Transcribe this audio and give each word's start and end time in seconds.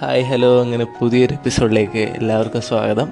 Hi 0.00 0.22
hello 0.22 0.60
അങ്ങനെ 0.60 0.84
പുതിയൊരു 0.84 1.32
എപ്പിസോഡിലേക്ക് 1.32 1.98
എല്ലാവർക്കും 1.98 2.62
സ്വാഗതം. 2.62 3.08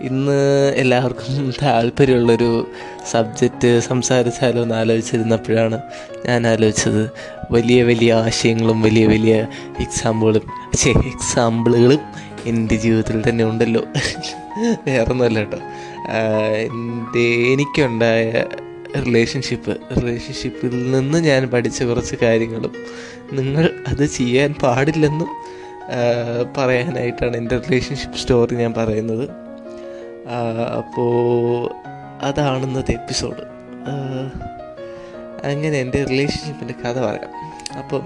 ഇന്ന് 0.00 0.72
എല്ലാവർക്കും 0.76 1.50
താല്പര്യമുള്ളൊരു 1.62 2.66
സബ്ജക്റ്റ് 3.10 3.80
സംസാരിച്ചാലോ 3.80 4.62
എന്ന് 4.62 4.74
ആലോചിച്ചിരുന്നപ്പോഴാണ് 4.74 5.80
ഞാൻ 6.26 6.46
ആലോചിച്ചത് 6.46 7.10
വലിയ 7.50 7.82
വലിയ 7.82 8.14
ആശയങ്ങളും 8.14 8.82
വലിയ 8.82 9.06
വലിയ 9.06 9.46
എക്സാമ്പിളും 9.80 10.42
പക്ഷേ 10.48 10.90
എക്സാമ്പിളുകളും 10.90 11.98
എന്റെ 12.46 12.76
ജീവിതത്തിൽ 12.76 13.22
തന്നെ 13.28 13.44
ഉണ്ടല്ലോ. 13.44 13.82
വേറൊന്നുമല്ല 14.86 15.38
കേട്ടോ. 15.38 15.58
ആഹ് 16.10 16.56
എന്റെ 16.56 17.52
എനിക്കുണ്ടായ 17.52 18.44
റിലേഷൻഷിപ്പ് 18.96 19.76
റിലേഷൻഷിപ്പിൽ 20.02 20.92
നിന്ന് 20.92 21.18
ഞാൻ 21.18 21.46
പഠിച്ച 21.46 21.82
കുറച്ച് 21.82 22.16
കാര്യങ്ങളും 22.22 22.72
നിങ്ങൾ 23.32 23.70
അത് 23.88 24.06
ചെയ്യാൻ 24.06 24.54
പാടില്ലെന്നും 24.54 25.53
പറയാനായിട്ടാണ് 26.56 27.36
എന്റെ 27.36 27.58
റിലേഷൻഷിപ്പ് 27.58 28.18
സ്റ്റോറി 28.18 28.54
ഞാൻ 28.54 28.74
പറയുന്നത്. 28.74 29.24
അപ്പോൾ 30.78 31.70
അതാണ് 32.22 32.84
എപ്പിസോഡ് 32.92 33.42
അങ്ങനെ 35.44 35.76
എന്റെ 35.78 36.04
റിലേഷൻഷിപ്പിന്റെ 36.04 36.74
കഥ 36.82 36.98
പറയാം. 37.00 37.32
അപ്പം 37.78 38.02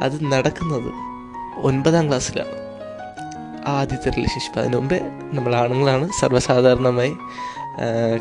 അത് 0.00 0.16
നടക്കുന്നത് 0.32 0.90
ഒൻപതാം 1.66 2.08
ക്ലാസ്സിലാണ്. 2.08 2.56
ആദ്യത്തെ 3.66 4.10
റിലേഷൻഷിപ്പ് 4.10 4.60
അതിനു 4.60 4.76
മുമ്പേ 4.76 5.00
നമ്മൾ 5.32 5.54
ആണുങ്ങളാണ്. 5.54 6.08
സർവസാധാരണമായി 6.20 7.14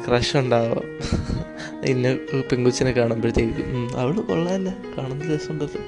ക്രഷ് 0.07 0.37
ഉണ്ടാവുക 0.37 0.81
ഇന്ന 1.85 2.13
പെങ്കുച്ചിനെ 2.51 2.91
കാണുമ്പോഴത്തേക്കും. 2.91 3.99
അവൾ 3.99 4.15
കൊള്ളാമല്ല 4.21 4.69
കാണുന്ന 4.97 5.23
രസമുണ്ടല്ലോ 5.35 5.81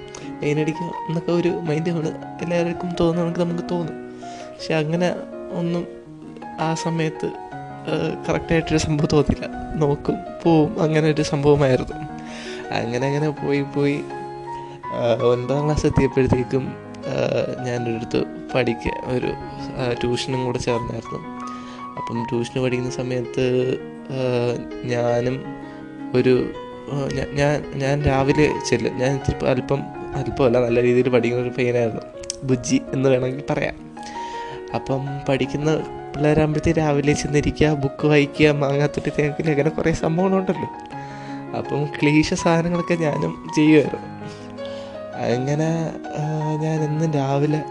മെയിനടിക്കുക 0.44 0.88
എന്നൊക്കെ 1.08 1.32
ഒരു 1.32 1.52
മൈൻഡാണ് 1.70 2.12
എല്ലാവർക്കും 2.42 2.90
തോന്നുകയാണെങ്കിൽ 3.00 3.44
നമുക്ക് 3.44 3.66
തോന്നും. 3.72 3.98
പക്ഷെ 4.54 4.74
അങ്ങനെ 4.82 5.10
ഒന്നും 5.60 5.84
ആ 6.60 6.74
സമയത്ത് 6.86 7.28
കറക്റ്റായിട്ടൊരു 8.28 8.82
സംഭവം 8.86 9.10
തോന്നില്ല. 9.14 9.46
നോക്കും 9.82 10.18
പോവും 10.44 10.72
അങ്ങനെ 10.84 11.08
ഒരു 11.10 11.24
സംഭവമായിരുന്നു. 11.32 11.98
അങ്ങനെ 12.80 13.04
അങ്ങനെ 13.08 13.30
പോയി 13.30 13.62
പോയി 13.76 13.98
ഒൻപതാം 15.32 15.64
ക്ലാസ് 15.66 15.86
എത്തിയപ്പോഴത്തേക്കും 15.86 16.64
ഞാനൊരു 17.66 17.96
അടുത്ത് 17.96 18.20
പഠിക്കുക 18.54 18.92
ഒരു 19.16 19.30
ട്യൂഷനും 20.02 20.42
കൂടെ 20.46 20.58
ചേർന്നായിരുന്നു. 20.58 21.20
അപ്പം 21.98 22.18
ട്യൂഷന് 22.30 22.62
പഠിക്കുന്ന 22.64 22.92
സമയത്ത് 22.92 23.46
ഞാനും 24.94 25.38
ഒരു 26.16 26.34
ഞാൻ 27.34 27.64
ഞാൻ 27.76 28.04
രാവിലെ 28.04 28.54
ചെല്ലും 28.70 28.98
ഞാൻ 28.98 29.22
അല്പം 29.48 29.82
അല്പമല്ല 30.16 30.58
നല്ല 30.60 30.82
രീതിയിൽ 30.82 31.10
പഠിക്കുന്ന 31.10 31.44
ഒരു 31.44 31.54
പയ്യനായിരുന്നു. 31.58 32.02
ബുജ്ജി 32.44 32.82
എന്ന് 32.94 33.10
വേണമെങ്കിൽ 33.10 33.44
പറയാം. 33.50 33.76
അപ്പം 34.76 35.06
പഠിക്കുന്ന 35.30 35.76
പിള്ളേരാകുമ്പോഴത്തേക്ക് 36.16 36.80
രാവിലെ 36.80 37.14
ചെന്നിരിക്കുക 37.14 37.68
ബുക്ക് 37.74 38.08
വായിക്കുക 38.08 38.50
മാങ്ങാത്തൊട്ടി 38.50 39.12
തേക്കിൽ 39.20 39.50
അങ്ങനെ 39.50 39.70
കുറേ 39.70 39.92
സംഭവങ്ങളുണ്ടല്ലോ. 39.94 40.70
അപ്പം 41.58 41.86
ക്ലീശ 41.86 42.34
സാധനങ്ങളൊക്കെ 42.34 42.94
ഞാനും 42.94 43.50
ചെയ്യുമായിരുന്നു. 43.56 44.14
അങ്ങനെ 45.18 45.70
ഞാൻ 46.62 46.84
ഇന്ന് 46.84 47.16
രാവിലെ 47.16 47.62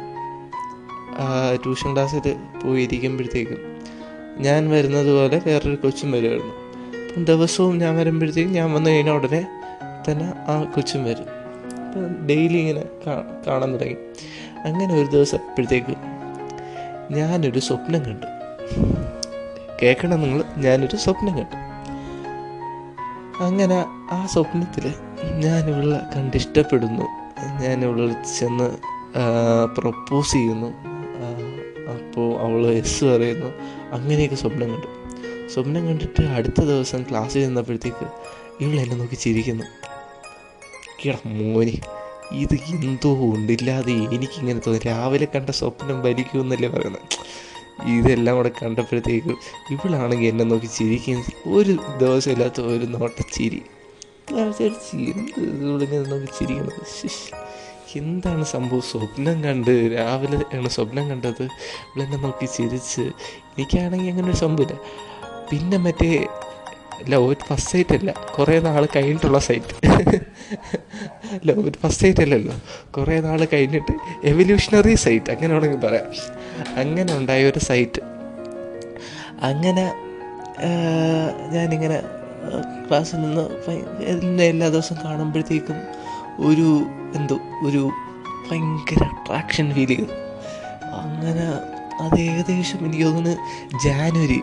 ട്യൂഷൻ 1.63 1.93
ക്ലാസ്സിൽ 1.93 2.37
പോയിരിക്കുമ്പോഴത്തേക്കും 2.65 3.59
ഞാൻ 4.39 4.71
വരുന്നത് 4.71 5.11
പോലെ 5.13 5.43
വേറൊരു 5.47 5.75
കൊച്ചും 5.75 6.13
വരുമായിരുന്നു 6.13 6.62
ദിവസവും 7.19 7.79
ഞാൻ 7.79 7.97
വരുമ്പോഴത്തേക്കും 7.97 8.53
ഞാൻ 8.53 8.73
വന്നു 8.73 8.91
കഴിഞ്ഞാൽ 8.91 9.13
ഉടനെ 9.13 9.47
തന്നെ 10.09 10.33
ആ 10.49 10.63
കൊച്ചും 10.63 11.05
വരും. 11.05 11.27
അപ്പം 11.87 12.27
ഡെയിലി 12.27 12.57
ഇങ്ങനെ 12.57 12.85
കാണാൻ 13.47 13.75
തുടങ്ങി. 13.75 13.97
അങ്ങനെ 14.69 14.95
ഒരു 14.95 15.07
ദിവസം 15.07 15.39
അപ്പോഴത്തേക്കും 15.49 15.97
ഞാനൊരു 17.11 17.59
സ്വപ്നം 17.59 18.05
കണ്ടു. 18.05 18.27
കേൾക്കണം 19.83 20.21
നിങ്ങൾ 20.21 20.45
ഞാനൊരു 20.57 20.97
സ്വപ്നം 20.97 21.35
കണ്ടു. 21.37 21.57
അങ്ങനെ 23.43 23.85
ആ 24.11 24.27
സ്വപ്നത്തിൽ 24.27 24.95
ഞാൻ 25.23 25.93
കണ്ടിഷ്ടപ്പെടുന്നു 26.17 27.03
ഞാൻ 27.63 27.81
ചെന്ന് 28.39 28.79
പ്രപ്പോസ് 29.81 30.33
ചെയ്യുന്നു. 30.33 30.73
അപ്പോൾ 31.93 32.41
അവൾ 32.41 32.67
എസ് 32.67 33.05
പറയുന്നു. 33.05 33.47
അങ്ങനെയൊക്കെ 33.93 34.37
സ്വപ്നം 34.37 34.69
കണ്ടു. 34.71 35.02
സ്വപ്നം 35.53 35.87
കണ്ടിട്ട് 35.87 36.23
അടുത്ത 36.23 36.61
ദിവസം 36.61 37.03
ക്ലാസ്സിൽ 37.03 37.41
ചെന്നപ്പോഴത്തേക്ക് 37.41 38.07
ഇവൾ 38.61 38.81
എന്നെ 38.81 38.97
നോക്കി 38.97 39.15
ചിരിക്കുന്നു. 39.15 39.65
കിട 41.05 41.15
മോനി 41.27 41.81
ഇത് 42.33 42.55
എന്തോ 42.55 43.11
ഉണ്ടില്ലാതെ 43.15 43.93
എനിക്കിങ്ങനെ 43.93 44.61
തോന്നി. 44.67 44.81
രാവിലെ 44.87 45.29
കണ്ട 45.35 45.51
സ്വപ്നം 45.51 46.03
ഭരിക്കുമെന്നല്ലേ 46.03 46.69
പറയുന്നത്. 46.69 47.07
ഇതെല്ലാം 47.89 48.37
കൂടെ 48.37 48.51
കണ്ടപ്പോഴത്തേക്കും 48.63 49.37
ഇവളാണെങ്കിൽ 49.71 50.29
എന്നെ 50.29 50.45
നോക്കി 50.45 50.67
ചിരിക്കുന്ന. 50.67 51.25
ഒരു 51.47 51.73
ദിവസം 51.73 51.99
ദിവസമില്ലാത്ത 51.99 52.61
ഒരു 52.61 52.87
നോട്ടച്ചിരി 52.95 53.63
ചിരി. 54.59 55.11
എന്ത് 55.11 55.41
ഇവളിങ്ങനെ 55.41 56.03
നോക്കി 56.03 56.27
ചിരിക്കുന്നത്? 56.27 56.83
എന്താണ് 57.97 58.45
സംഭവം? 58.45 58.83
സ്വപ്നം 58.83 59.45
കണ്ട് 59.45 59.71
രാവിലെ 59.71 60.57
ആണ് 60.57 60.69
സ്വപ്നം 60.69 61.11
കണ്ടത്. 61.11 61.43
ഇവളെന്നെ 61.43 62.17
നോക്കി 62.17 62.47
ചിരിച്ച് 62.47 63.01
എനിക്കാണെങ്കിൽ 63.01 64.11
അങ്ങനെ 64.11 64.29
ഒരു 64.29 64.37
സംഭവമില്ല. 64.37 64.77
പിന്നെ 65.53 65.79
മറ്റേ 65.87 66.11
ലവ് 67.09 67.27
ഒരു 67.33 67.43
ഫസ്റ്റ് 67.49 67.71
സൈറ്റ് 67.73 67.95
അല്ല. 67.99 68.11
കുറേ 68.37 68.57
നാൾ 68.67 68.83
കഴിഞ്ഞിട്ടുള്ള 68.97 69.39
സൈറ്റ് 69.47 69.75
ലവ് 71.49 71.63
ഒരു 71.69 71.79
ഫസ്റ്റ് 71.83 72.03
സൈറ്റ് 72.05 72.23
അല്ലല്ലോ. 72.25 72.55
കുറേ 72.97 73.17
നാൾ 73.27 73.41
കഴിഞ്ഞിട്ട് 73.53 73.95
എവല്യൂഷണറി 74.31 74.95
സൈറ്റ് 75.05 75.31
അങ്ങനെ 75.35 75.53
വേണമെങ്കിൽ 75.55 75.83
പറയാം. 75.87 76.09
അങ്ങനെ 76.83 77.11
ഉണ്ടായ 77.19 77.51
ഒരു 77.51 77.63
സൈറ്റ് 77.69 78.03
അങ്ങനെ 79.51 79.85
ഞാനിങ്ങനെ 81.55 81.99
ക്ലാസ്സിൽ 82.87 83.21
നിന്ന് 83.21 83.45
എന്നെ 84.13 84.45
എല്ലാ 84.45 84.69
ദിവസവും 84.69 84.99
കാണുമ്പോഴത്തേക്കും 85.05 85.79
ഒരു 86.49 86.69
എന്തോ 87.19 87.37
ഒരു 87.67 87.83
ഭയങ്കര 88.49 89.03
അട്രാക്ഷൻ 89.05 89.67
ഫീൽ 89.75 89.91
ചെയ്തു. 89.93 90.07
അങ്ങനെ 91.03 91.47
അത് 92.03 92.21
ഏകദേശം 92.21 92.87
എനിക്ക് 92.87 93.05
തോന്നുന്നു 93.05 93.35
ജാനുവരി 93.85 94.41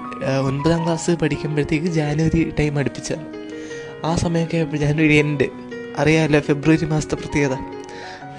ഒൻപതാം 0.47 0.83
ക്ലാസ് 0.83 1.11
പഠിക്കുമ്പോഴത്തേക്ക് 1.11 1.85
ജാനുവരി 1.85 2.53
ടൈം 2.59 2.79
അടുപ്പിച്ചാണ് 2.79 3.25
ആ 4.05 4.15
സമയമൊക്കെ 4.15 4.57
ആയപ്പോൾ 4.57 4.77
ജാനുവരി 4.77 5.13
എൻഡ് 5.13 5.43
അറിയാമല്ലോ 5.97 6.39
ഫെബ്രുവരി 6.39 6.85
മാസത്തെ 6.85 7.15
പ്രത്യേകത. 7.15 7.57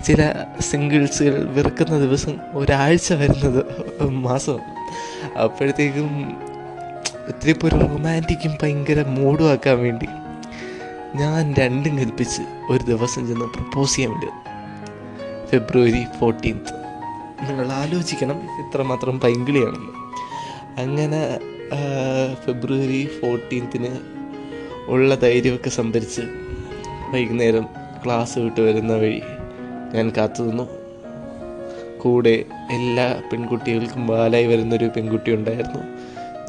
ചില 0.06 0.34
സിംഗിൾസുകൾ 0.60 1.44
വിറക്കുന്ന 1.44 1.98
ദിവസം 1.98 2.36
ഒരാഴ്ച 2.54 3.12
വരുന്നത് 3.12 3.64
മാസം 4.08 4.58
അപ്പോഴത്തേക്കും 5.42 6.08
ഇത്തിരി 7.28 7.50
ഇപ്പോൾ 7.50 7.69
റൊമാന്റിക്കും 7.69 8.58
ഭയങ്കര 8.62 9.02
മൂഡും 9.08 9.50
ആക്കാൻ 9.50 9.78
വേണ്ടി 9.78 10.06
ഞാൻ 11.14 11.54
രണ്ടും 11.58 11.98
കൽപ്പിച്ച് 11.98 12.42
ഒരു 12.70 12.82
ദിവസം 12.82 13.28
ചെന്ന് 13.28 13.44
പ്രപ്പോസ് 13.44 13.97
ചെയ്യാൻ 13.97 14.12
വേണ്ടി 14.12 14.26
ഫെബ്രുവരി 15.50 16.04
ഫോർട്ടീൻത്ത് 16.20 16.80
നിങ്ങൾ 17.49 17.67
ആലോചിക്കണം 17.73 18.39
ഇത്രമാത്രം 18.62 19.21
പൈങ്കിളിയാണെന്ന്. 19.21 19.93
അങ്ങനെ 20.81 21.23
ഫെബ്രുവരി 22.45 23.09
ഫോർട്ടീൻത്തിന് 23.21 23.91
ഉള്ള 24.89 25.15
ധൈര്യമൊക്കെ 25.15 25.71
സംഭരിച്ച് 25.71 26.23
വൈകുന്നേരം 27.11 27.67
ക്ലാസ് 28.05 28.39
വിട്ട് 28.39 28.61
വരുന്ന 28.61 28.93
വഴി 28.97 29.21
ഞാൻ 29.95 30.12
കാത്തു 30.17 30.43
നിന്നു. 30.43 30.67
കൂടെ 32.03 32.45
എല്ലാ 32.71 33.06
പെൺകുട്ടികൾക്കും 33.33 34.06
വാലായി 34.06 34.47
വരുന്നൊരു 34.47 34.87
പെൺകുട്ടി 34.97 35.31
ഉണ്ടായിരുന്നു. 35.34 35.83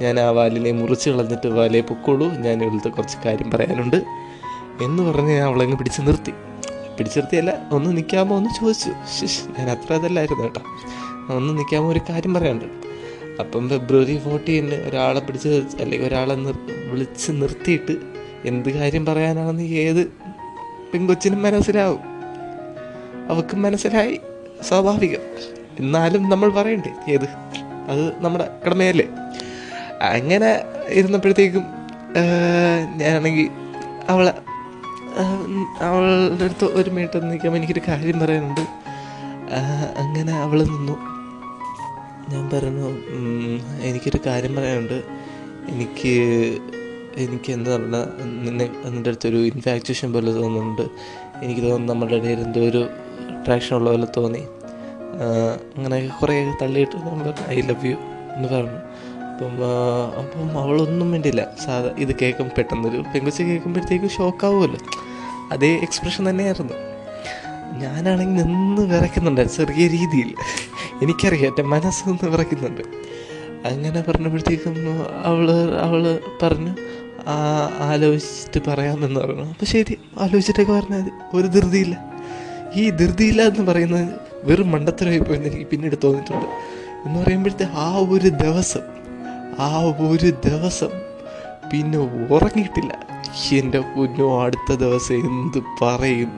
ഞാൻ 0.02 0.20
ആ 0.20 0.30
വാലിനെ 0.30 0.72
മുറിച്ച് 0.72 1.10
കളഞ്ഞിട്ട് 1.10 1.48
വാലയെ 1.48 1.82
പൊക്കോളൂ 1.82 2.28
ഞാൻ 2.46 2.64
ഇവിടുത്തെ 2.64 2.90
കുറച്ച് 2.90 3.18
കാര്യം 3.26 3.52
പറയാനുണ്ട് 3.52 4.00
എന്ന് 4.84 5.04
പറഞ്ഞ് 5.04 5.34
ഞാൻ 5.38 5.48
അവളങ്ങ് 5.48 5.78
പിടിച്ച് 5.78 6.02
നിർത്തി. 6.02 6.34
പിടിച്ച് 7.02 7.52
ഒന്ന് 7.72 7.98
നിൽക്കാമോ 7.98 8.38
ഒന്ന് 8.38 8.50
ചോദിച്ചു. 8.60 8.90
ഞാൻ 9.60 9.70
അത്ര 9.70 9.94
അതല്ലായിരുന്നു 9.94 10.44
കേട്ടോ. 10.44 10.62
ഒന്ന് 11.36 11.58
നിൽക്കാമോ 11.58 11.92
ഒരു 11.92 12.02
കാര്യം 12.10 12.34
പറയാണ്ട് 12.34 12.66
അപ്പം 13.40 13.70
ഫെബ്രുവരി 13.70 14.20
ഫോർട്ടീന് 14.20 14.76
ഒരാളെ 14.76 15.20
പിടിച്ച് 15.20 15.48
അല്ലെങ്കിൽ 15.80 16.08
ഒരാളെ 16.08 16.34
നിർ 16.34 16.58
വിളിച്ച് 16.92 17.32
നിർത്തിയിട്ട് 17.32 17.96
എന്ത് 18.46 18.70
കാര്യം 18.70 19.06
പറയാനാണെന്ന് 19.06 19.64
ഏത് 19.64 20.08
പെൺകൊച്ചിനും 20.94 21.44
മനസ്സിലാവും. 21.44 22.00
അവക്കും 23.30 23.62
മനസ്സിലായി 23.62 24.20
സ്വാഭാവികം. 24.62 25.20
എന്നാലും 25.80 26.30
നമ്മൾ 26.30 26.50
പറയണ്ടേ 26.50 26.94
ഏത്? 27.10 27.26
അത് 27.88 28.24
നമ്മുടെ 28.24 28.50
കടമയല്ലേ? 28.66 29.08
അങ്ങനെ 30.02 30.62
ഇരുന്നപ്പോഴത്തേക്കും 30.90 31.64
ഞാനാണെങ്കിൽ 32.96 33.50
അവളെ 34.10 34.34
അവളുടെ 35.82 36.44
അടുത്ത് 36.44 36.66
ഒരു 36.66 36.90
മിനിറ്റ് 36.90 37.24
നിൽക്കാൻ 37.24 37.56
എനിക്കൊരു 37.56 37.82
കാര്യം 37.88 38.20
പറയാനുണ്ട്. 38.20 38.62
അങ്ങനെ 39.98 40.34
അവൾ 40.34 40.64
നിന്നു. 40.64 40.96
ഞാൻ 42.32 42.44
പറഞ്ഞു 42.54 42.90
എനിക്കൊരു 43.82 44.20
കാര്യം 44.26 44.56
പറയാനുണ്ട്. 44.56 45.04
എനിക്ക് 45.70 46.14
എനിക്ക് 47.18 47.52
എന്താ 47.52 47.72
പറഞ്ഞാൽ 47.76 48.06
നിന്നെ 48.46 48.70
നിന്റെ 48.86 49.10
അടുത്തൊരു 49.10 49.38
ഇൻഫാക്ച്വേഷൻ 49.38 50.14
പോലെ 50.14 50.32
തോന്നുന്നുണ്ട്. 50.32 50.82
എനിക്ക് 51.44 51.62
തോന്നുന്നു 51.62 51.94
നമ്മുടെ 51.94 52.16
ഇടയിൽ 52.16 52.40
എന്തോ 52.40 52.62
ഒരു 52.62 52.90
അട്രാക്ഷൻ 53.40 53.76
ഉള്ള 53.76 53.90
പോലെ 53.90 54.08
തോന്നി. 54.18 54.44
അങ്ങനെ 55.78 56.12
കുറേ 56.22 56.56
തള്ളിയിട്ട് 56.62 56.96
നമ്മൾ 56.96 57.34
ഐ 57.50 57.62
ലവ് 57.62 57.86
യു 57.86 57.96
എന്ന് 58.36 58.48
പറഞ്ഞു. 58.48 58.80
അപ്പം 59.46 60.22
അപ്പം 60.22 60.60
അവളൊന്നും 60.62 61.12
വേണ്ടിയില്ല 61.12 61.48
സാധാ 61.66 61.96
ഇത് 61.98 62.16
കേൾക്കും 62.22 62.50
പെട്ടെന്നൊരു 62.58 62.98
പെങ്കുച്ചി 62.98 63.44
കേൾക്കുമ്പോഴത്തേക്കും 63.44 64.10
ഷോക്കാവുമല്ലോ. 64.10 64.80
അതേ 65.52 65.76
എക്സ്പ്രഷൻ 65.76 66.30
തന്നെയായിരുന്നു. 66.30 66.74
ഞാനാണെങ്കിൽ 67.78 68.44
നിന്ന് 68.44 68.82
വിറയ്ക്കുന്നുണ്ട് 68.82 69.50
ചെറിയ 69.56 69.88
രീതിയിൽ. 69.88 70.36
എനിക്കറിയാം 71.02 71.50
എന്റെ 71.50 71.62
മനസ്സൊന്ന് 71.62 72.30
വിറയ്ക്കുന്നുണ്ട്. 72.30 72.82
അങ്ങനെ 73.68 74.02
പറഞ്ഞപ്പോഴത്തേക്കും 74.02 74.76
അവൾ 75.24 75.52
അവൾ 75.78 76.20
പറഞ്ഞു 76.42 76.76
ആലോചിച്ചിട്ട് 77.80 78.70
പറയാമെന്ന് 78.70 79.20
പറഞ്ഞു. 79.20 79.44
അപ്പോൾ 79.44 79.66
ശരി 79.66 80.00
ആലോചിച്ചിട്ടൊക്കെ 80.20 80.74
പറഞ്ഞാൽ 80.74 81.12
ഒരു 81.34 81.48
ധൃതിയില്ല. 81.48 82.06
ഈ 82.76 82.90
ധൃതിയില്ല 82.90 83.42
എന്ന് 83.42 83.72
പറയുന്നത് 83.72 84.10
വെറും 84.44 84.72
മണ്ടത്തരമായി 84.72 85.20
പോയെന്ന് 85.20 85.48
എനിക്ക് 85.48 85.68
പിന്നീട് 85.68 85.96
തോന്നിയിട്ടുണ്ട്. 86.04 86.46
എന്ന് 87.06 87.24
പറയുമ്പോഴത്തെ 87.24 87.68
ആ 87.74 87.98
ഒരു 88.10 88.28
ദിവസം 88.28 89.01
ആ 89.60 89.82
ഒരു 89.82 90.30
ദിവസം 90.30 90.90
പിന്നെ 91.74 91.98
ഉറങ്ങിയിട്ടില്ല. 92.34 93.22
എന്റെ 93.54 93.80
കുഞ്ഞു 93.80 94.42
അടുത്ത 94.42 94.76
ദിവസം 94.76 95.16
എന്ത് 95.16 95.64
പറയും? 95.82 96.32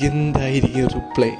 എന്തായിരിക്കും 0.00 0.88
റിപ്ലൈ? 0.88 1.30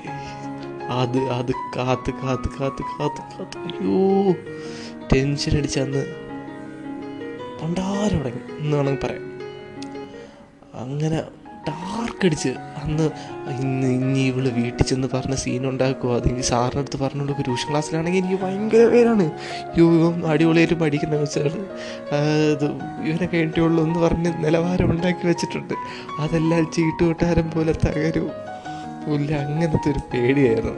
അത് 0.91 1.19
അത് 1.19 1.53
കാത്ത് 1.53 2.11
കാത്ത് 2.11 2.49
കാത്ത് 2.61 2.83
കാത്ത് 2.83 3.23
കാത്ത്. 3.23 3.59
അയ്യോ 3.59 4.33
ടെൻഷൻ 5.15 5.59
അടിച്ച് 5.59 5.81
അന്ന് 5.81 6.07
പണ്ടാരം 7.63 8.19
തുടങ്ങി 8.19 8.71
വേണമെങ്കിൽ 8.71 9.07
പറയാം. 9.07 9.35
അങ്ങനെ 10.81 11.23
ഡാർക്ക് 11.69 12.27
അടിച്ച്. 12.27 12.53
അന്ന് 12.83 13.05
ഇന്ന് 13.63 13.89
ഇനി 13.97 14.23
ഇവൾ 14.31 14.45
വീട്ടിൽ 14.59 14.85
ചെന്ന് 14.91 15.09
പറഞ്ഞ 15.15 15.35
സീൻ 15.43 15.63
ഉണ്ടാക്കുമോ 15.71 16.13
അതെങ്കിൽ 16.17 16.47
സാറിന്റെ 16.51 16.81
അടുത്ത് 16.83 16.99
പറഞ്ഞുള്ള 17.03 17.35
ട്യൂഷൻ 17.47 17.69
ക്ലാസ്സിലാണെങ്കിൽ 17.71 18.21
എനിക്ക് 18.23 18.39
ഭയങ്കര 18.43 18.83
പേരാണ്. 18.95 19.27
യോ 19.79 19.87
അടിപൊളിയായിട്ട് 20.33 20.77
പഠിക്കുന്ന 20.83 21.21
വെച്ചാൽ 21.23 21.47
ഇത് 22.55 22.67
ഇവനെ 23.09 23.27
കഴിഞ്ഞിട്ടുള്ളൂ 23.33 23.81
എന്ന് 23.87 24.01
പറഞ്ഞ് 24.07 24.33
നിലവാരം 24.45 24.91
ഉണ്ടാക്കി 24.95 25.27
വെച്ചിട്ടുണ്ട്. 25.31 25.75
അതെല്ലാം 26.25 26.67
ചീട്ടുകൊട്ടാരം 26.77 27.49
പോലെ 27.57 27.75
തകരും 27.87 28.29
പുല്ല 29.07 29.31
അങ്ങനത്തെ 29.47 29.89
ഒരു 29.95 30.03
പേടിയായിരുന്നു. 30.13 30.77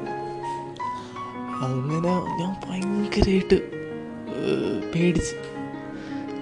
അങ്ങനെ 1.67 2.15
ഞാൻ 2.39 2.55
ഭയങ്കരമായിട്ട് 2.65 3.59
പേടിച്ച്. 4.95 5.37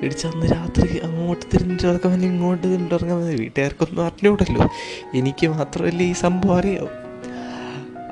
പേടിച്ച് 0.05 0.27
അന്ന് 0.27 0.47
രാത്രി 0.47 0.99
അങ്ങോട്ട് 0.99 1.47
തിരിഞ്ഞിറങ്ങാൻ 1.55 2.11
വേണ്ടി 2.11 2.27
ഇങ്ങോട്ട് 2.27 2.67
തിരിഞ്ഞിറങ്ങാൻ 2.67 3.19
മതി 3.19 3.37
വീട്ടുകാർക്കൊന്നും 3.37 4.07
അറിഞ്ഞൂടല്ലോ. 4.07 4.71
എനിക്ക് 5.15 5.47
മാത്രമല്ലേ 5.47 6.07
ഈ 6.07 6.13
സംഭവം 6.13 6.59
അറിയാവൂ. 6.59 6.89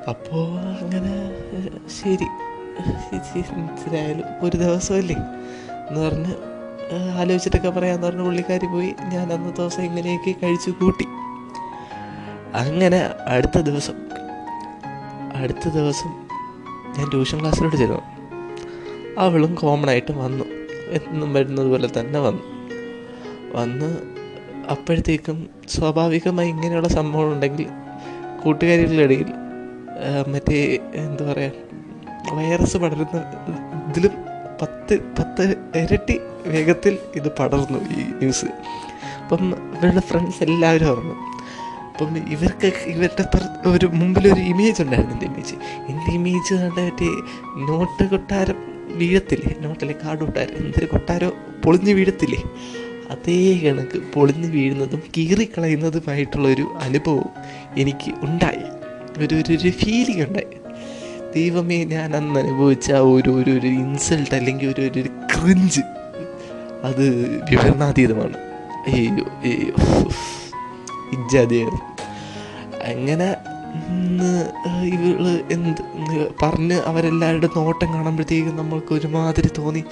അപ്പോൾ 0.08 0.60
അങ്ങനെ 0.60 1.12
ശരി. 2.04 2.24
എന്തായാലും 3.14 4.24
ഒരു 4.40 4.56
ദിവസമല്ലേ? 4.56 5.16
എന്ന് 5.90 6.00
പറഞ്ഞ് 6.00 6.34
ആലോചിച്ചിട്ടൊക്കെ 7.20 7.70
പറയാമെന്ന് 7.70 8.06
പറഞ്ഞ് 8.06 8.22
പുള്ളിക്കാരി 8.22 8.66
പോയി. 8.66 8.94
ഞാൻ 9.08 9.32
അന്ന് 9.32 9.56
ദിവസം 9.56 9.82
ഇങ്ങനെയൊക്കെ 9.82 10.34
കഴിച്ചു 10.42 10.70
കൂട്ടി. 10.70 11.04
അങ്ങനെ 12.54 13.10
അടുത്ത 13.26 13.58
ദിവസം 13.58 13.94
അടുത്ത 15.34 15.68
ദിവസം 15.68 16.10
ഞാൻ 16.98 17.10
ട്യൂഷൻ 17.10 17.40
ക്ലാസ്സിലോട്ട് 17.40 17.76
ചെന്നു. 17.76 18.02
അവളും 19.18 19.54
കോമൺ 19.54 19.90
ആയിട്ട് 19.90 20.12
വന്നു. 20.12 20.44
എന്നും 20.92 21.32
വരുന്നത് 21.32 21.66
പോലെ 21.66 21.88
തന്നെ 22.00 22.20
വന്നു. 22.20 22.44
വന്ന് 23.52 23.88
അപ്പോഴത്തേക്കും 24.70 25.50
സ്വാഭാവികമായി 25.68 26.48
ഇങ്ങനെയുള്ള 26.48 26.88
സംഭവം 26.88 27.32
ഉണ്ടെങ്കിൽ 27.32 27.66
കൂട്ടുകാരികളുടെ 28.44 29.02
ഇടയിൽ 29.02 29.32
മറ്റേ 30.28 30.78
എന്താ 30.94 31.32
പറയുക 31.32 31.52
വൈറസ് 32.32 32.76
പടരുന്ന 32.76 33.18
ഇതിലും 33.88 34.14
പത്ത് 34.62 34.94
പത്ത് 35.18 35.56
ഇരട്ടി 35.76 36.20
വേഗത്തിൽ 36.46 36.98
ഇത് 37.16 37.32
പടർന്നു 37.38 37.78
ഈ 37.78 38.02
ന്യൂസ്. 38.02 38.44
അപ്പം 39.22 39.50
ഇവരുടെ 39.50 40.00
ഫ്രണ്ട്സ് 40.00 40.42
എല്ലാവരും 40.42 40.88
ഓർമ്മ 40.90 41.12
അപ്പം 41.92 42.16
ഇവർക്ക് 42.28 42.66
ഇവരുടെ 42.66 43.24
ഒരു 43.68 43.86
മുമ്പിലൊരു 43.86 44.40
ഇമേജ് 44.40 44.82
ഉണ്ടായിരുന്നു 44.82 45.14
എന്റെ 45.14 45.26
ഇമേജ് 45.26 45.54
എന്റെ 45.88 46.12
ഇമേജ് 46.12 46.54
കണ്ട 46.54 46.78
മറ്റേ 46.78 47.08
നോട്ട് 47.68 48.10
കൊട്ടാരം 48.10 48.71
വീഴത്തില്ലേ? 48.96 49.54
നോട്ടിലെ 49.60 49.94
കാടുണ്ടായിരുന്നു 50.04 50.60
എന്തൊരു 50.60 50.86
കൊട്ടാരോ? 50.86 51.32
പൊളിഞ്ഞ് 51.64 51.92
വീഴത്തില്ലേ? 51.92 52.42
അതേ 53.10 53.60
കണക്ക്. 53.64 53.98
പൊളിഞ്ഞ് 54.14 54.52
വീഴുന്നതും 54.52 55.02
കീറിക്കളയുന്നതുമായിട്ടുള്ളൊരു 55.18 56.78
അനുഭവം 56.80 57.24
എനിക്ക് 57.78 58.12
ഉണ്ടായി. 58.22 58.82
ഒരു 59.24 59.34
ഒരു 59.34 59.70
ഫീലിംഗ് 59.70 60.28
ഉണ്ടായി. 60.28 60.62
ദൈവമേ 61.34 61.84
ഞാൻ 61.84 62.16
അന്ന് 62.16 62.40
അനുഭവിച്ച 62.40 62.92
ഒരു 62.92 63.30
ഒരു 63.30 63.50
ഒരു 63.50 63.66
ഇൻസൾട്ട് 63.66 64.34
അല്ലെങ്കിൽ 64.34 64.68
ഒരു 64.68 64.80
ഒരു 64.80 65.08
ക്രിഞ്ച് 65.08 65.80
അത് 66.82 67.36
വിവരണാതീതമാണ്. 67.50 68.36
അയ്യോ 68.86 69.24
അയ്യോ. 69.24 69.74
ഇജ്ജാതിയായിരുന്നു 71.12 71.82
അങ്ങനെ 72.84 73.36
ഇവൾ 74.84 75.44
എന്ത് 75.52 75.82
പറഞ്ഞ് 76.42 76.80
അവരെല്ലാവരുടെ 76.80 77.48
നോട്ടം 77.56 77.94
കാണുമ്പോഴത്തേക്കും 77.94 78.56
നമ്മൾക്ക് 78.56 78.94
ഒരുമാതിരി 78.94 79.50
തോന്നി. 79.58 79.84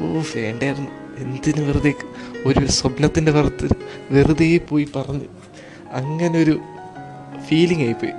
ഓ 0.00 0.22
വേണ്ടായിരുന്നു. 0.36 0.90
എന്തിനു 1.18 1.64
വെറുതെ 1.64 1.94
ഒരു 2.46 2.66
സ്വപ്നത്തിന്റെ 2.66 3.32
പുറത്ത് 3.32 3.68
വെറുതെ 4.10 4.60
പോയി 4.68 4.88
പറഞ്ഞ്. 4.96 5.20
അങ്ങനൊരു 5.92 6.60
ഫീലിംഗ് 7.46 7.84
ആയിപ്പോയി. 7.84 8.12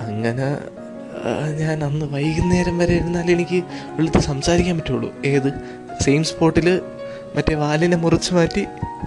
അങ്ങനെ 0.00 0.58
ഞാൻ 1.58 1.84
അന്ന് 1.84 2.06
വൈകുന്നേരം 2.06 2.78
വരെ 2.78 2.94
ഇരുന്നാൽ 2.94 3.30
എനിക്ക് 3.30 3.64
വിളിച്ച് 3.86 4.18
സംസാരിക്കാൻ 4.18 4.78
പറ്റുള്ളൂ. 4.78 5.14
ഏത്? 5.26 5.52
സെയിം 6.00 6.24
സ്പോട്ടിൽ 6.24 6.80
മറ്റേ 7.36 7.54
വാലിനെ 7.54 7.96
മുറിച്ച് 7.96 8.34
മാറ്റി 8.34 8.66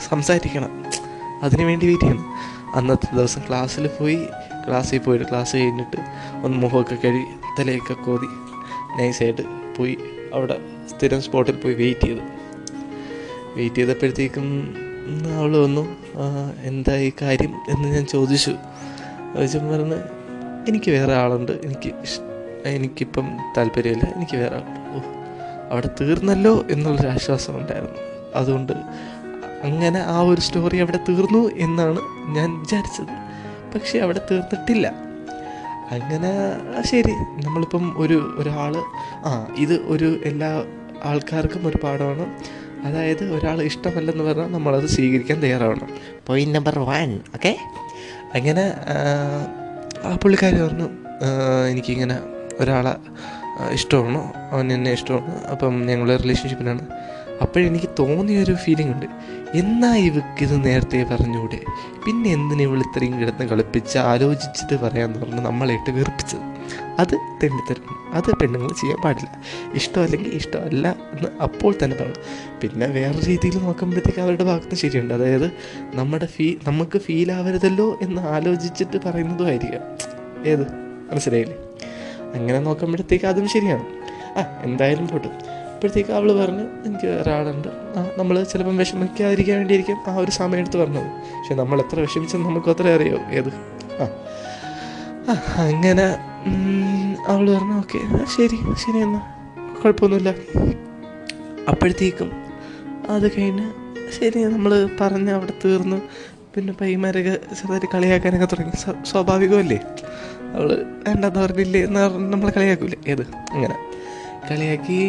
സംസാരിക്കണം. 0.10 0.86
അതിനു 1.44 1.66
വേണ്ടി 1.66 1.86
വെയിറ്റ് 1.86 2.04
ചെയ്യണം. 2.04 2.26
അന്നത്തെ 2.76 3.16
ദിവസം 3.16 3.42
ക്ലാസ്സിൽ 3.50 3.88
പോയി 3.88 4.20
ക്ലാസ്സിൽ 4.68 5.00
പോയിട്ട് 5.00 5.26
ക്ലാസ് 5.30 5.56
കഴിഞ്ഞിട്ട് 5.56 5.98
ഒന്ന് 6.44 6.58
മുഖമൊക്കെ 6.58 6.96
കഴുകി 6.96 7.26
തലയൊക്കെ 7.60 7.94
കോതി 7.94 8.28
നൈസായിട്ട് 9.00 9.42
പോയി 9.78 9.98
അവിടെ 10.34 10.58
സ്ഥിരം 10.90 11.22
സ്പോട്ടിൽ 11.22 11.56
പോയി 11.56 11.74
വെയിറ്റ് 11.74 12.02
ചെയ്തു. 12.02 12.20
വെയിറ്റ് 13.56 13.76
ചെയ്തപ്പോഴത്തേക്കും 13.76 14.76
അവൾ 15.40 15.58
വന്നു. 15.58 15.96
എന്താ 16.64 16.96
ഈ 16.96 17.12
കാര്യം? 17.22 17.56
എന്ന് 17.70 17.88
ഞാൻ 17.88 18.06
ചോദിച്ചു. 18.06 18.52
ചോദിച്ചപ്പോൾ 19.36 19.72
പറഞ്ഞ് 19.72 20.00
എനിക്ക് 20.70 20.92
വേറെ 20.92 21.14
ആളുണ്ട്. 21.14 21.52
എനിക്ക് 21.52 21.92
എനിക്കിപ്പം 22.66 23.38
താല്പര്യമില്ല. 23.58 24.06
എനിക്ക് 24.16 24.38
വേറെ 24.38 24.56
ആളുണ്ട് 24.56 24.80
ഓ 24.96 25.00
അവിടെ 25.72 25.90
തീർന്നല്ലോ 26.02 26.66
എന്നുള്ളൊരു 26.72 27.08
ആശ്വാസം 27.08 27.58
ഉണ്ടായിരുന്നു. 27.58 27.96
അതുകൊണ്ട് 28.36 28.74
അങ്ങനെ 29.64 30.00
ആ 30.00 30.22
ഒരു 30.22 30.42
സ്റ്റോറി 30.42 30.78
അവിടെ 30.78 31.00
തീർന്നു 31.10 31.50
എന്നാണ് 31.58 32.00
ഞാൻ 32.36 32.60
വിചാരിച്ചത്. 32.60 33.23
പക്ഷേ 33.76 34.00
അവിടെ 34.00 34.22
തീർന്നിട്ടില്ല 34.32 34.88
അങ്ങനെ 35.92 36.32
ശരി 36.82 37.14
നമ്മളിപ്പം 37.46 37.94
ഒരു 37.98 38.36
ഒരാൾ 38.38 38.74
ആ 39.26 39.32
ഇത് 39.58 39.74
ഒരു 39.94 40.10
എല്ലാ 40.26 40.52
ആൾക്കാർക്കും 41.04 41.68
ഒരു 41.68 41.78
പാഠമാണ്. 41.84 42.26
അതായത് 42.88 43.24
ഒരാൾ 43.34 43.62
ഇഷ്ടമല്ലെന്ന് 43.62 44.24
പറഞ്ഞാൽ 44.24 44.48
നമ്മളത് 44.52 44.88
സ്വീകരിക്കാൻ 44.88 45.38
തയ്യാറാവണം. 45.44 45.90
പോയിന്റ് 46.28 46.56
നമ്പർ 46.56 46.80
വൺ 46.80 47.12
ഓക്കെ 47.36 47.58
അങ്ങനെ 48.36 48.66
ആ 50.06 50.16
പുള്ളിക്കാരി 50.16 50.58
പറഞ്ഞു 50.62 50.88
എനിക്കിങ്ങനെ 51.72 52.18
ഒരാളെ 52.60 52.96
ഇഷ്ടമാണ്. 53.72 54.20
അവൻ 54.52 54.74
എന്നെ 54.74 54.92
ഇഷ്ടമാണ്. 54.92 55.34
അപ്പം 55.44 55.74
ഞങ്ങൾ 55.88 56.16
റിലേഷൻഷിപ്പിലാണ് 56.16 56.84
അപ്പോഴെനിക്ക് 57.42 57.90
തോന്നിയൊരു 58.00 58.54
ഫീലിംഗ് 58.54 58.92
ഉണ്ട്. 58.92 59.06
എന്നാ 59.54 59.96
ഇവക്ക് 59.96 60.44
ഇത് 60.44 60.66
നേരത്തെ 60.66 61.06
പറഞ്ഞൂടെ? 61.12 61.60
പിന്നെ 62.06 62.30
എന്തിനു 62.30 62.62
ഇവൾ 62.62 62.80
ഇത്രയും 62.80 63.20
കിടന്ന് 63.20 63.46
കളിപ്പിച്ച് 63.46 63.98
ആലോചിച്ചിട്ട് 63.98 64.82
പറയാമെന്ന് 64.82 65.20
പറഞ്ഞ് 65.20 65.40
നമ്മളായിട്ട് 65.40 65.92
വീർപ്പിച്ചത് 65.92 66.54
അത് 67.00 67.14
തെണ്ടിത്തരം 67.14 68.14
അത് 68.14 68.36
പെണ്ണുങ്ങൾ 68.36 68.68
ചെയ്യാൻ 68.68 69.02
പാടില്ല. 69.02 69.42
ഇഷ്ടമല്ലെങ്കിൽ 69.74 70.34
ഇഷ്ടമല്ല 70.34 70.88
എന്ന് 70.88 71.44
അപ്പോൾ 71.44 71.76
തന്നെ 71.84 71.96
പറയണം. 71.96 72.16
പിന്നെ 72.62 72.86
വേറെ 72.86 73.20
രീതിയിൽ 73.26 73.58
നോക്കുമ്പോഴത്തേക്ക് 73.58 74.20
അവരുടെ 74.20 74.44
ഭാഗത്ത് 74.44 74.76
ശരിയുണ്ട്. 74.76 75.14
അതായത് 75.14 75.52
നമ്മുടെ 75.94 76.26
ഫീ 76.26 76.56
നമുക്ക് 76.68 76.98
ഫീൽ 76.98 77.32
ആവരുതല്ലോ 77.32 78.00
എന്ന് 78.02 78.22
ആലോചിച്ചിട്ട് 78.22 78.98
പറയുന്നതും 79.06 79.46
ആയിരിക്കാം. 79.46 79.82
ഏത്? 80.46 80.72
മനസ്സിലായില്ലേ? 81.12 81.58
അങ്ങനെ 82.34 82.60
നോക്കുമ്പോഴത്തേക്ക് 82.60 83.26
അതും 83.26 83.48
ശരിയാണ്. 83.48 83.84
ആ 84.40 84.62
എന്തായാലും 84.64 85.08
പോട്ടെ. 85.08 85.53
അപ്പോഴത്തേക്ക് 85.84 86.12
അവൾ 86.12 86.46
പറഞ്ഞു 86.46 86.64
എനിക്ക് 86.86 87.08
ഒരാളുണ്ട്. 87.08 87.68
നമ്മൾ 88.18 88.44
ചിലപ്പം 88.44 88.78
വിഷമിക്കാതിരിക്കാൻ 88.78 89.58
വേണ്ടിയിരിക്കും 89.58 89.98
ആ 90.08 90.16
ഒരു 90.16 90.32
സമയം 90.32 90.60
എടുത്ത് 90.60 90.78
പറഞ്ഞത്. 90.78 91.06
പക്ഷെ 91.06 91.56
നമ്മൾ 91.56 91.82
എത്ര 91.82 92.00
വിഷമിച്ചെന്ന് 92.00 92.50
നമുക്ക് 92.50 92.70
അത്ര 92.70 92.88
അറിയോ 92.88 93.18
ഏത്? 93.32 93.48
ആ. 94.02 94.04
ആ 95.30 95.62
അങ്ങനെ 95.62 96.06
അവൾ 97.28 97.58
പറഞ്ഞു 97.58 97.78
ഓക്കെ 97.78 98.26
ശരി 98.26 98.56
ശരി 98.56 98.98
എന്നാ. 98.98 99.22
കുഴപ്പമൊന്നുമില്ല. 99.84 100.30
അപ്പോഴത്തേക്കും 101.70 102.32
അത് 103.10 103.40
കഴിഞ്ഞ് 103.40 103.72
ശരി 104.20 104.44
നമ്മൾ 104.44 104.90
പറഞ്ഞ് 105.02 105.32
അവിടെ 105.32 105.54
തീർന്നു. 105.66 106.02
പിന്നെ 106.56 106.74
പൈമാരൊക്കെ 106.74 107.40
ചെറുതായിട്ട് 107.54 107.86
കളിയാക്കാനൊക്കെ 107.94 108.46
തുടങ്ങി. 108.46 109.06
സ്വാഭാവികമല്ലേ? 109.06 109.80
അവൾ 110.54 110.86
വേണ്ടെന്ന് 111.08 111.40
പറഞ്ഞില്ലേ? 111.40 111.84
എന്ന് 111.84 112.00
പറഞ്ഞ് 112.00 112.34
നമ്മളെ 112.34 112.54
കളിയാക്കൂലേ? 112.58 112.98
ഏത്? 113.08 113.22
അങ്ങനെ. 113.52 113.93
കളിയാക്കി 114.48 115.00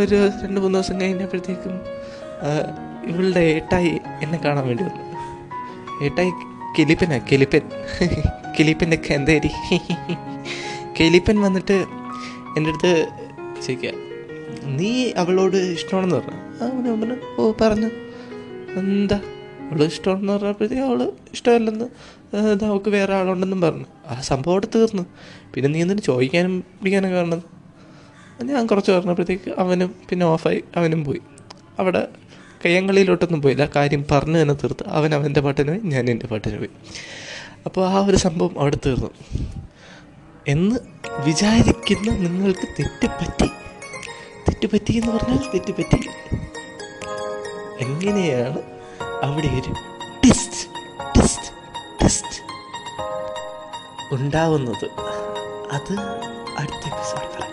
ഒരു 0.00 0.18
രണ്ട് 0.42 0.58
മൂന്ന് 0.60 0.76
ദിവസം 0.78 0.96
കഴിഞ്ഞപ്പോഴത്തേക്കും 1.00 1.74
ഇവളുടെ 3.10 3.42
ഏട്ടായി 3.56 3.92
എന്നെ 4.22 4.38
കാണാൻ 4.44 4.64
വേണ്ടി 4.68 4.84
വന്നു. 4.84 5.04
ഏട്ടായി 6.04 6.32
കിലിപ്പനാ 6.76 7.18
കിലിപ്പൻ 7.30 7.64
കിലിപ്പന്റെ 8.58 8.98
കന്തേരി. 9.06 9.50
കിലിപ്പൻ 10.96 11.36
വന്നിട്ട് 11.46 11.76
എന്റെ 12.56 12.70
അടുത്ത് 12.70 12.92
ചോദിക്കുക 13.64 13.92
നീ 14.78 14.92
അവളോട് 15.22 15.58
ഇഷ്ടമാണെന്ന് 15.76 16.16
പറഞ്ഞു? 16.16 16.38
പറഞ്ഞു 16.60 17.16
ഓ 17.40 17.52
പറഞ്ഞു. 17.60 17.90
എന്താ? 18.80 19.18
അവൾ 19.70 19.80
ഇഷ്ടമാണെന്ന് 19.84 20.32
പറഞ്ഞപ്പോഴത്തേക്കും 20.32 20.86
അവൾ 20.90 21.00
ഇഷ്ടമല്ലെന്ന് 21.34 21.86
അവൾക്ക് 22.64 22.90
വേറെ 22.96 23.12
ആളുണ്ടെന്നും 23.14 23.60
പറഞ്ഞു. 23.60 23.86
ആ 24.08 24.20
സംഭവം 24.30 24.54
അവിടെ 24.54 24.68
തീർന്നു. 24.74 25.04
പിന്നെ 25.54 25.68
നീ 25.72 25.78
എന്തിനു 25.84 26.02
ചോദിക്കാനും 26.10 26.54
പിടിക്കാനും 26.78 27.42
ഞാൻ 28.42 28.66
കുറച്ച് 28.66 28.92
പറഞ്ഞപ്പോഴത്തേക്ക് 28.92 29.50
അവനും 29.58 29.94
പിന്നെ 30.08 30.26
ഓഫായി 30.26 30.64
അവനും 30.76 31.04
പോയി. 31.04 31.20
അവിടെ 31.78 32.08
കയ്യങ്കളിയിലോട്ടൊന്നും 32.64 33.42
പോയില്ല. 33.42 33.68
കാര്യം 33.76 34.04
പറഞ്ഞു 34.10 34.42
തന്നെ 34.42 34.54
തീർത്ത്. 34.54 34.88
അവൻ 34.88 35.14
അവന്റെ 35.14 35.40
പാട്ടിന് 35.40 35.68
പോയി 35.68 35.78
ഞാൻ 35.78 36.10
എന്റെ 36.10 36.26
പാട്ടിന് 36.26 36.58
പോയി. 36.58 36.70
അപ്പോൾ 37.66 37.88
ആ 37.88 38.06
ഒരു 38.06 38.16
സംഭവം 38.16 38.60
അവിടെ 38.60 38.78
തീർന്നു. 38.86 39.10
എന്ന് 40.48 40.76
വിചാരിക്കുന്ന 41.24 42.10
നിങ്ങൾക്ക് 42.10 42.82
തെറ്റുപറ്റി. 42.82 43.46
തെറ്റുപറ്റി 44.48 44.92
എന്ന് 44.92 45.12
പറഞ്ഞാൽ 45.12 45.50
തെറ്റുപറ്റി. 45.54 46.08
എങ്ങനെയാണ് 47.80 48.58
അവിടെ 49.22 49.46
ഒരു 49.46 49.72
ടിസ്റ്റ് 50.24 50.68
ടിസ്റ്റ് 51.20 51.52
ടിസ്റ്റ് 52.02 52.42
ഉണ്ടാവുന്നത്? 54.14 54.90
അത് 55.72 55.98
അടുത്ത 56.58 56.94
എപ്പിസോഡ് 56.94 57.36
പറയാം. 57.36 57.49